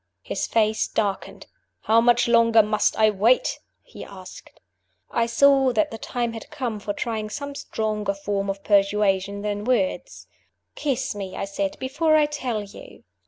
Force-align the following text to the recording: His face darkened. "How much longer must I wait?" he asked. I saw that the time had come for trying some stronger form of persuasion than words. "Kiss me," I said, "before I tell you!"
His 0.23 0.47
face 0.47 0.87
darkened. 0.87 1.45
"How 1.81 2.01
much 2.01 2.27
longer 2.27 2.63
must 2.63 2.97
I 2.97 3.11
wait?" 3.11 3.59
he 3.83 4.03
asked. 4.03 4.59
I 5.11 5.27
saw 5.27 5.71
that 5.73 5.91
the 5.91 5.99
time 5.99 6.33
had 6.33 6.49
come 6.49 6.79
for 6.79 6.91
trying 6.91 7.29
some 7.29 7.53
stronger 7.53 8.15
form 8.15 8.49
of 8.49 8.63
persuasion 8.63 9.43
than 9.43 9.63
words. 9.63 10.25
"Kiss 10.73 11.13
me," 11.13 11.35
I 11.35 11.45
said, 11.45 11.77
"before 11.77 12.15
I 12.15 12.25
tell 12.25 12.63
you!" 12.63 13.03